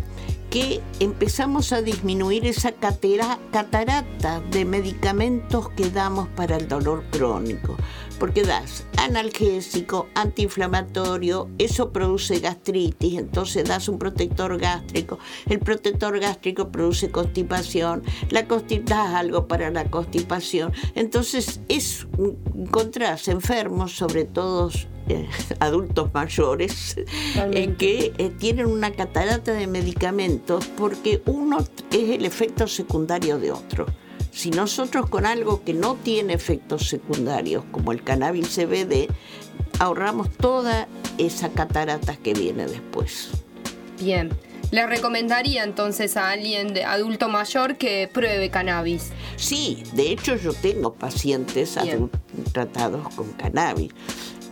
que 0.53 0.83
empezamos 1.01 1.73
a 1.73 1.81
disminuir 1.81 2.47
esa 2.47 2.73
catarata 2.73 4.41
de 4.51 4.67
medicamentos 4.67 5.71
que 5.71 5.89
damos 5.89 6.29
para 6.29 6.59
el 6.59 6.69
dolor 6.69 7.05
crónico 7.11 7.75
porque 8.23 8.45
das 8.45 8.87
analgésico, 8.99 10.07
antiinflamatorio, 10.15 11.51
eso 11.59 11.91
produce 11.91 12.39
gastritis, 12.39 13.19
entonces 13.19 13.65
das 13.65 13.89
un 13.89 13.99
protector 13.99 14.57
gástrico, 14.59 15.19
el 15.51 15.59
protector 15.59 16.21
gástrico 16.21 16.71
produce 16.71 17.11
constipación, 17.11 18.05
la 18.31 18.43
das 18.45 19.15
algo 19.15 19.49
para 19.49 19.71
la 19.71 19.91
constipación, 19.91 20.73
entonces 20.95 21.63
es 21.69 22.07
encontrás 22.55 23.27
enfermos, 23.27 23.97
sobre 23.97 24.25
todo 24.25 24.71
eh, 25.09 25.29
adultos 25.59 26.15
mayores, 26.15 26.99
en 27.35 27.75
que 27.75 28.13
eh, 28.19 28.31
tienen 28.39 28.67
una 28.67 28.93
catarata 28.93 29.53
de 29.53 29.67
medicamentos 29.67 30.69
porque 30.79 31.21
uno 31.27 31.59
es 31.91 32.11
el 32.11 32.25
efecto 32.25 32.69
secundario 32.69 33.41
de 33.41 33.51
otro. 33.51 33.87
Si 34.33 34.51
nosotros 34.51 35.09
con 35.09 35.27
algo 35.27 35.63
que 35.63 35.75
no 35.75 35.95
tiene 35.95 36.33
efectos 36.33 36.89
secundarios, 36.89 37.65
como 37.71 37.93
el 37.93 38.03
cannabis 38.03 38.49
CBD, 38.49 39.09
ahorramos 39.79 40.31
toda 40.31 40.89
esa 41.19 41.51
catarata 41.51 42.17
que 42.17 42.33
viene 42.33 42.67
después. 42.67 43.29
Bien. 44.01 44.31
¿Le 44.71 44.87
recomendaría 44.87 45.65
entonces 45.65 46.17
a 46.17 46.31
alguien 46.31 46.73
de 46.73 46.85
adulto 46.85 47.29
mayor 47.29 47.77
que 47.77 48.09
pruebe 48.11 48.49
cannabis? 48.49 49.11
Sí, 49.37 49.83
de 49.93 50.11
hecho 50.11 50.35
yo 50.37 50.55
tengo 50.55 50.95
pacientes 50.95 51.77
tratados 52.53 53.15
con 53.15 53.33
cannabis 53.33 53.93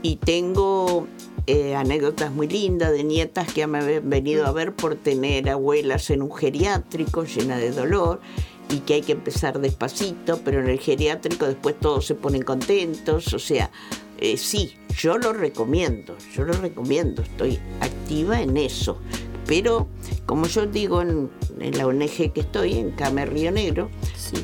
y 0.03 0.17
tengo 0.17 1.09
eh, 1.47 1.75
anécdotas 1.75 2.33
muy 2.33 2.49
lindas 2.49 2.93
de 2.93 3.03
nietas 3.03 3.51
que 3.51 3.67
me 3.67 3.79
han 3.79 4.11
venido 4.11 4.47
a 4.47 4.53
ver 4.53 4.75
por 4.75 4.95
tener 4.95 5.49
abuelas 5.49 6.11
en 6.11 6.21
un 6.21 6.35
geriátrico 6.35 7.25
llena 7.25 7.57
de 7.57 7.71
dolor 7.71 8.21
y 8.71 8.79
que 8.81 8.95
hay 8.95 9.03
que 9.03 9.13
empezar 9.13 9.61
despacito, 9.61 10.41
pero 10.45 10.61
en 10.61 10.69
el 10.69 10.79
geriátrico 10.79 11.47
después 11.47 11.79
todos 11.79 12.07
se 12.07 12.15
ponen 12.15 12.43
contentos, 12.43 13.33
o 13.35 13.39
sea, 13.39 13.71
eh, 14.19 14.37
sí, 14.37 14.77
yo 14.97 15.19
lo 15.19 15.33
recomiendo, 15.33 16.17
yo 16.35 16.45
lo 16.45 16.53
recomiendo, 16.53 17.23
estoy 17.23 17.59
activa 17.81 18.41
en 18.41 18.57
eso. 18.57 18.99
Pero, 19.47 19.89
como 20.27 20.47
yo 20.47 20.67
digo 20.67 21.03
en, 21.03 21.31
la 21.59 21.87
ONG 21.87 22.33
que 22.33 22.41
estoy, 22.41 22.75
en 22.75 22.93
Camer 22.93 23.33
Río 23.33 23.51
Negro, 23.51 23.91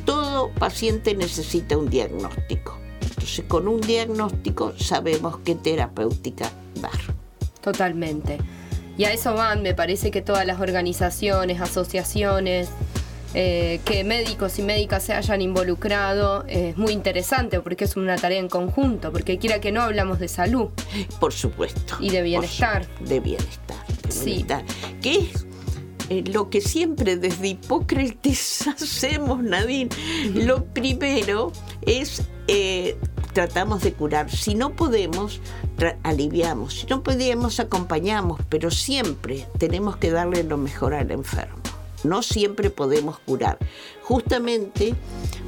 todo 0.05 0.51
paciente 0.51 1.15
necesita 1.15 1.77
un 1.77 1.89
diagnóstico. 1.89 2.77
Entonces, 3.01 3.45
con 3.47 3.69
un 3.69 3.81
diagnóstico 3.81 4.73
sabemos 4.79 5.39
qué 5.45 5.55
terapéutica 5.55 6.51
dar. 6.81 6.99
Totalmente. 7.61 8.39
Y 8.99 9.05
a 9.05 9.13
eso 9.13 9.35
van, 9.35 9.63
me 9.63 9.75
parece 9.75 10.11
que 10.11 10.23
todas 10.23 10.47
las 10.47 10.61
organizaciones, 10.61 11.61
asociaciones, 11.61 12.69
eh, 13.39 13.81
que 13.85 14.03
médicos 14.03 14.59
y 14.59 14.63
médicas 14.63 15.03
se 15.03 15.13
hayan 15.13 15.43
involucrado 15.43 16.47
es 16.49 16.75
muy 16.79 16.93
interesante 16.93 17.61
porque 17.61 17.85
es 17.85 17.95
una 17.95 18.17
tarea 18.17 18.39
en 18.39 18.49
conjunto, 18.49 19.13
porque 19.13 19.37
quiera 19.37 19.61
que 19.61 19.73
no 19.73 19.83
hablamos 19.83 20.19
de 20.19 20.29
salud. 20.29 20.71
Por 21.21 21.35
supuesto. 21.35 21.97
Y 22.01 22.09
de 22.09 22.23
bienestar. 22.23 22.87
De 23.01 23.21
bienestar. 23.21 23.77
sí. 24.09 24.47
Que 25.03 25.19
es 25.19 25.47
eh, 26.09 26.25
lo 26.33 26.49
que 26.49 26.63
siempre 26.63 27.19
desde 27.19 27.49
Hipócrates 27.49 28.69
hacemos, 28.69 29.43
Nadine. 29.43 29.91
Lo 30.33 30.65
primero 30.65 31.53
es 31.83 32.23
eh, 32.49 32.97
tratamos 33.35 33.83
de 33.83 33.93
curar. 33.93 34.31
Si 34.31 34.55
no 34.55 34.75
podemos, 34.75 35.43
aliviamos. 36.05 36.73
Si 36.73 36.87
no 36.87 37.03
podemos, 37.03 37.61
acompañamos. 37.61 38.41
Pero 38.49 38.71
siempre 38.71 39.47
tenemos 39.59 39.99
que 39.99 40.11
darle 40.11 40.43
lo 40.43 40.57
mejor 40.57 40.95
al 40.95 41.11
enfermo 41.11 41.66
no 42.07 42.23
siempre 42.23 42.71
podemos 42.71 43.19
curar. 43.21 43.59
Justamente 44.03 44.95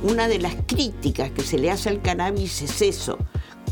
una 0.03 0.29
de 0.29 0.39
las 0.39 0.55
críticas 0.67 1.31
que 1.31 1.43
se 1.43 1.59
le 1.59 1.71
hace 1.71 1.89
al 1.89 2.03
cannabis 2.03 2.63
es 2.63 2.83
eso, 2.83 3.19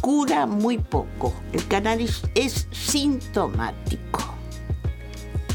cura 0.01 0.46
muy 0.46 0.79
poco. 0.79 1.35
El 1.53 1.66
cannabis 1.66 2.22
es 2.35 2.68
sintomático. 2.70 4.20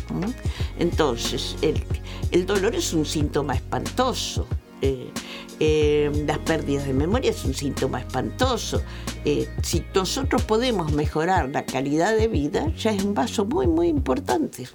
¿Mm? 0.09 0.31
Entonces, 0.79 1.55
el, 1.61 2.45
dolor 2.45 2.75
es 2.75 2.93
un 2.93 3.05
síntoma 3.05 3.55
espantoso. 3.55 4.47
Eh, 4.81 5.11
eh, 5.59 6.11
las 6.25 6.39
pérdidas 6.39 6.87
de 6.87 6.93
memoria 6.93 7.29
es 7.31 7.45
un 7.45 7.53
síntoma 7.53 7.99
espantoso. 7.99 8.81
Eh, 9.25 9.47
si 9.61 9.83
nosotros 9.93 10.41
podemos 10.43 10.91
mejorar 10.91 11.49
la 11.49 11.65
calidad 11.65 12.17
de 12.17 12.27
vida, 12.27 12.73
ya 12.75 12.91
es 12.91 13.03
un 13.03 13.13
paso 13.13 13.45
muy, 13.45 13.67
muy 13.67 13.87
importante. 13.87 14.67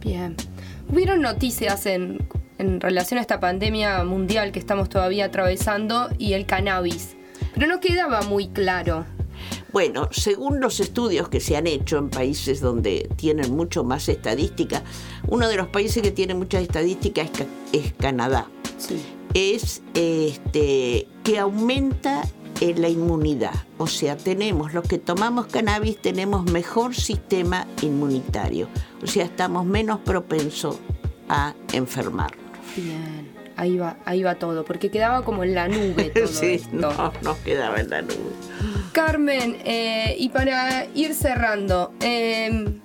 Bien. 0.00 0.34
¿Hubieron 0.92 1.22
noticias 1.22 1.86
en, 1.86 2.18
en 2.58 2.80
relación 2.80 3.18
a 3.18 3.20
esta 3.20 3.38
pandemia 3.38 4.02
mundial 4.02 4.50
que 4.50 4.58
estamos 4.58 4.88
todavía 4.88 5.26
atravesando 5.26 6.08
y 6.18 6.32
el 6.32 6.46
cannabis? 6.46 7.16
Pero 7.54 7.68
no 7.68 7.78
quedaba 7.78 8.22
muy 8.22 8.48
claro. 8.48 9.06
Bueno, 9.72 10.08
según 10.10 10.58
los 10.58 10.80
estudios 10.80 11.28
que 11.28 11.38
se 11.38 11.56
han 11.56 11.68
hecho 11.68 11.96
en 11.98 12.10
países 12.10 12.60
donde 12.60 13.08
tienen 13.14 13.54
mucho 13.54 13.84
más 13.84 14.08
estadística, 14.08 14.82
uno 15.28 15.48
de 15.48 15.56
los 15.56 15.68
países 15.68 16.02
que 16.02 16.10
tiene 16.10 16.34
mucha 16.34 16.58
estadística 16.58 17.22
es, 17.22 17.30
es 17.72 17.92
Canadá. 17.92 18.48
Sí. 18.76 19.00
Es 19.32 19.82
este, 19.94 21.06
que 21.22 21.38
aumenta 21.38 22.22
eh, 22.60 22.74
la 22.76 22.88
inmunidad. 22.88 23.54
O 23.78 23.86
sea, 23.86 24.16
tenemos, 24.16 24.74
los 24.74 24.86
que 24.86 24.98
tomamos 24.98 25.46
cannabis 25.46 26.00
tenemos 26.00 26.50
mejor 26.50 26.94
sistema 26.94 27.66
inmunitario. 27.82 28.68
O 29.02 29.06
sea, 29.06 29.24
estamos 29.24 29.64
menos 29.64 30.00
propensos 30.00 30.78
a 31.28 31.54
enfermarnos. 31.72 32.44
Bien. 32.76 33.30
Ahí 33.56 33.76
va, 33.76 33.98
ahí 34.06 34.22
va 34.22 34.36
todo, 34.36 34.64
porque 34.64 34.90
quedaba 34.90 35.22
como 35.22 35.44
en 35.44 35.54
la 35.54 35.68
nube 35.68 36.10
todo 36.14 36.26
sí, 36.26 36.54
esto. 36.54 36.70
no, 36.72 37.12
no 37.22 37.36
quedaba 37.44 37.80
en 37.80 37.90
la 37.90 38.00
nube. 38.02 38.32
Carmen, 38.92 39.58
eh, 39.64 40.16
y 40.18 40.30
para 40.30 40.86
ir 40.94 41.14
cerrando, 41.14 41.92
eh, 42.00 42.80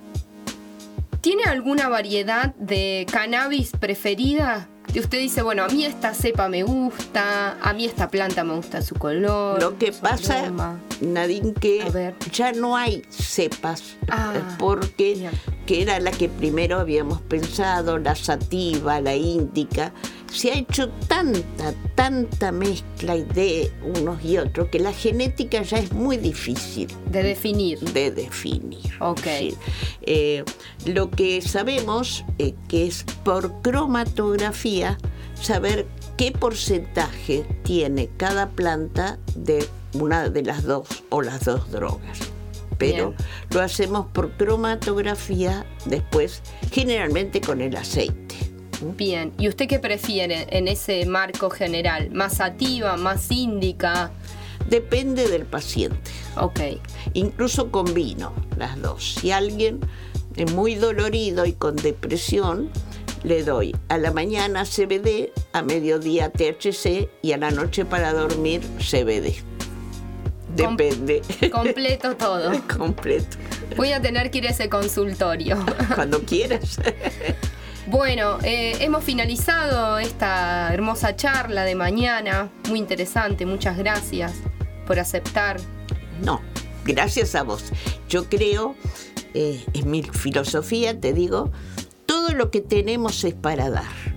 ¿tiene 1.22 1.44
alguna 1.44 1.88
variedad 1.88 2.54
de 2.56 3.06
cannabis 3.10 3.72
preferida? 3.78 4.68
Que 4.92 5.00
usted 5.00 5.18
dice, 5.18 5.42
bueno, 5.42 5.62
a 5.64 5.68
mí 5.68 5.84
esta 5.84 6.14
cepa 6.14 6.48
me 6.48 6.62
gusta, 6.62 7.58
a 7.60 7.72
mí 7.74 7.84
esta 7.84 8.08
planta 8.08 8.44
me 8.44 8.54
gusta 8.54 8.80
su 8.80 8.94
color. 8.94 9.60
Lo 9.60 9.76
que 9.78 9.92
pasa, 9.92 10.44
aroma. 10.44 10.80
Nadine, 11.02 11.52
que 11.52 12.14
ya 12.32 12.52
no 12.52 12.76
hay 12.76 13.02
cepas, 13.10 13.96
Ah, 14.08 14.32
porque 14.58 15.14
bien. 15.14 15.30
que 15.66 15.82
era 15.82 16.00
la 16.00 16.12
que 16.12 16.28
primero 16.30 16.78
habíamos 16.78 17.20
pensado, 17.20 17.98
la 17.98 18.14
sativa, 18.14 19.00
la 19.02 19.14
índica. 19.14 19.92
Se 20.30 20.50
ha 20.50 20.58
hecho 20.58 20.88
tanta, 21.08 21.72
tanta 21.94 22.52
mezcla 22.52 23.16
de 23.16 23.70
unos 23.96 24.22
y 24.24 24.38
otros 24.38 24.68
que 24.68 24.78
la 24.78 24.92
genética 24.92 25.62
ya 25.62 25.78
es 25.78 25.92
muy 25.92 26.16
difícil 26.18 26.88
De 27.10 27.22
definir. 27.22 27.78
de 27.78 28.10
definir. 28.10 28.92
Ok. 29.00 29.20
Sí. 29.38 29.54
Eh, 30.02 30.44
lo 30.84 31.10
que 31.10 31.40
sabemos 31.40 32.24
eh, 32.38 32.54
que 32.68 32.86
es 32.86 33.04
por 33.24 33.62
cromatografía 33.62 34.98
saber 35.40 35.86
qué 36.16 36.32
porcentaje 36.32 37.46
tiene 37.62 38.08
cada 38.16 38.50
planta 38.50 39.18
de 39.34 39.66
una 39.94 40.28
de 40.28 40.42
las 40.42 40.64
dos 40.64 40.88
o 41.10 41.22
las 41.22 41.44
dos 41.44 41.70
drogas. 41.70 42.18
Pero 42.78 43.10
Bien. 43.10 43.26
lo 43.52 43.60
hacemos 43.62 44.06
por 44.12 44.32
cromatografía 44.32 45.64
después, 45.86 46.42
generalmente 46.70 47.40
con 47.40 47.62
el 47.62 47.74
aceite. 47.76 48.34
Bien. 48.80 49.32
¿Y 49.38 49.48
usted 49.48 49.68
qué 49.68 49.78
prefiere 49.78 50.46
en 50.50 50.68
ese 50.68 51.06
marco 51.06 51.50
general? 51.50 52.10
¿Más 52.10 52.34
sativa, 52.36 52.96
más 52.96 53.30
índica? 53.30 54.10
Depende 54.68 55.28
del 55.28 55.44
paciente. 55.46 56.10
Ok. 56.36 56.60
Incluso 57.14 57.70
con 57.70 57.94
vino, 57.94 58.32
las 58.56 58.80
dos. 58.82 59.14
Si 59.20 59.30
alguien 59.30 59.80
es 60.36 60.52
muy 60.52 60.74
dolorido 60.74 61.46
y 61.46 61.52
con 61.52 61.76
depresión, 61.76 62.70
le 63.22 63.42
doy 63.44 63.74
a 63.88 63.96
la 63.98 64.12
mañana 64.12 64.64
CBD, 64.64 65.32
a 65.52 65.62
mediodía 65.62 66.30
THC 66.30 67.08
y 67.22 67.32
a 67.32 67.38
la 67.38 67.50
noche 67.50 67.84
para 67.84 68.12
dormir 68.12 68.60
CBD. 68.78 69.34
Com- 70.56 70.76
Depende. 70.76 71.22
Completo 71.50 72.16
todo. 72.18 72.52
Completo. 72.76 73.36
Voy 73.76 73.92
a 73.92 74.00
tener 74.00 74.30
que 74.30 74.38
ir 74.38 74.46
a 74.48 74.50
ese 74.50 74.68
consultorio. 74.68 75.64
Cuando 75.94 76.20
quieras. 76.22 76.78
Bueno, 77.88 78.38
eh, 78.42 78.76
hemos 78.80 79.04
finalizado 79.04 80.00
esta 80.00 80.74
hermosa 80.74 81.14
charla 81.14 81.62
de 81.62 81.76
mañana. 81.76 82.50
Muy 82.68 82.80
interesante. 82.80 83.46
Muchas 83.46 83.78
gracias 83.78 84.32
por 84.88 84.98
aceptar. 84.98 85.58
No, 86.20 86.40
gracias 86.84 87.36
a 87.36 87.44
vos. 87.44 87.72
Yo 88.08 88.28
creo, 88.28 88.74
eh, 89.34 89.64
en 89.72 89.88
mi 89.88 90.02
filosofía, 90.02 91.00
te 91.00 91.12
digo, 91.12 91.52
todo 92.06 92.30
lo 92.30 92.50
que 92.50 92.60
tenemos 92.60 93.22
es 93.22 93.34
para 93.34 93.70
dar. 93.70 94.16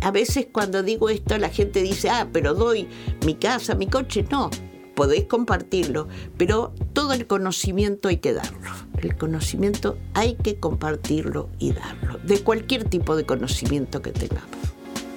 A 0.00 0.12
veces 0.12 0.46
cuando 0.52 0.84
digo 0.84 1.10
esto 1.10 1.36
la 1.36 1.48
gente 1.48 1.82
dice, 1.82 2.10
ah, 2.10 2.28
pero 2.32 2.54
doy 2.54 2.88
mi 3.26 3.34
casa, 3.34 3.74
mi 3.74 3.88
coche. 3.88 4.24
No, 4.30 4.50
podés 4.98 5.26
compartirlo, 5.26 6.08
pero 6.36 6.72
todo 6.92 7.12
el 7.12 7.28
conocimiento 7.28 8.08
hay 8.08 8.16
que 8.16 8.32
darlo. 8.32 8.68
El 9.00 9.16
conocimiento 9.16 9.96
hay 10.12 10.34
que 10.34 10.56
compartirlo 10.56 11.50
y 11.60 11.70
darlo, 11.70 12.18
de 12.24 12.40
cualquier 12.40 12.82
tipo 12.82 13.14
de 13.14 13.24
conocimiento 13.24 14.02
que 14.02 14.10
tengamos. 14.10 14.50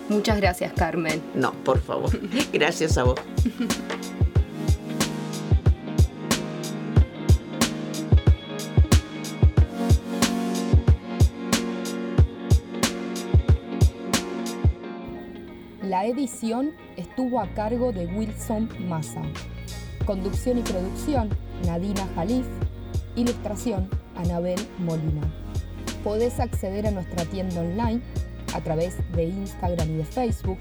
Muchas 0.08 0.38
gracias, 0.38 0.74
Carmen. 0.74 1.20
No, 1.34 1.54
por 1.64 1.80
favor. 1.80 2.12
Gracias 2.54 2.96
a 3.00 3.04
vos. 3.06 3.20
La 15.82 16.06
edición 16.06 16.72
estuvo 16.98 17.40
a 17.40 17.48
cargo 17.56 17.92
de 17.92 18.06
Wilson 18.06 18.70
Massa. 18.88 19.24
Conducción 20.12 20.58
y 20.58 20.62
producción, 20.62 21.30
Nadina 21.66 22.06
Jalif. 22.16 22.46
Ilustración, 23.16 23.88
Anabel 24.18 24.60
Molina. 24.80 25.22
Podés 26.04 26.42
acceder 26.42 26.86
a 26.86 26.92
nuestra 26.92 27.24
tienda 27.24 27.62
online 27.62 28.02
a 28.54 28.60
través 28.60 28.98
de 29.14 29.24
Instagram 29.24 29.90
y 29.90 29.96
de 30.00 30.04
Facebook. 30.04 30.58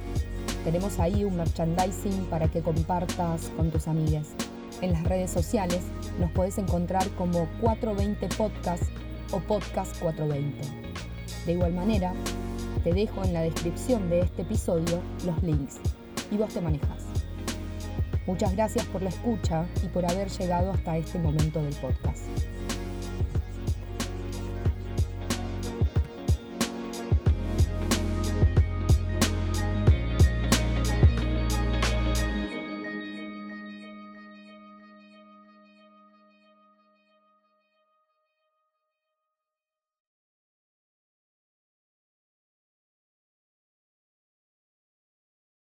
Tenemos 0.62 1.00
ahí 1.00 1.24
un 1.24 1.36
merchandising 1.36 2.26
para 2.26 2.48
que 2.48 2.60
compartas 2.60 3.50
con 3.56 3.72
tus 3.72 3.88
amigas. 3.88 4.28
En 4.82 4.92
las 4.92 5.02
redes 5.02 5.32
sociales 5.32 5.80
nos 6.20 6.30
podés 6.30 6.56
encontrar 6.58 7.08
como 7.18 7.48
420 7.60 8.28
Podcast 8.36 8.84
o 9.32 9.40
Podcast 9.40 9.98
420. 9.98 10.60
De 11.46 11.52
igual 11.54 11.72
manera, 11.72 12.12
te 12.84 12.92
dejo 12.92 13.24
en 13.24 13.32
la 13.32 13.40
descripción 13.40 14.10
de 14.10 14.20
este 14.20 14.42
episodio 14.42 15.00
los 15.26 15.42
links 15.42 15.80
y 16.30 16.36
vos 16.36 16.54
te 16.54 16.60
manejas. 16.60 16.99
Muchas 18.30 18.54
gracias 18.54 18.84
por 18.86 19.02
la 19.02 19.08
escucha 19.08 19.66
y 19.84 19.88
por 19.88 20.08
haber 20.08 20.28
llegado 20.28 20.70
hasta 20.70 20.96
este 20.96 21.18
momento 21.18 21.60
del 21.60 21.74
podcast. 21.74 22.22